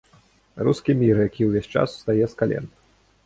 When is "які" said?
1.27-1.45